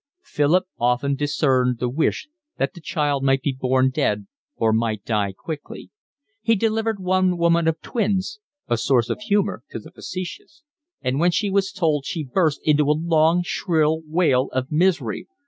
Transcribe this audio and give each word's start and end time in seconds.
Philip 0.23 0.65
often 0.79 1.13
discerned 1.13 1.77
the 1.77 1.87
wish 1.87 2.27
that 2.57 2.73
the 2.73 2.81
child 2.81 3.21
might 3.23 3.43
be 3.43 3.51
born 3.53 3.91
dead 3.91 4.25
or 4.55 4.73
might 4.73 5.05
die 5.05 5.31
quickly. 5.31 5.91
He 6.41 6.55
delivered 6.55 6.99
one 6.99 7.37
woman 7.37 7.67
of 7.67 7.79
twins 7.81 8.39
(a 8.67 8.77
source 8.79 9.11
of 9.11 9.21
humour 9.21 9.61
to 9.69 9.77
the 9.77 9.91
facetious) 9.91 10.63
and 11.03 11.19
when 11.19 11.29
she 11.29 11.51
was 11.51 11.71
told 11.71 12.07
she 12.07 12.23
burst 12.23 12.61
into 12.63 12.85
a 12.89 12.97
long, 12.97 13.43
shrill 13.43 14.01
wail 14.07 14.49
of 14.53 14.71
misery. 14.71 15.27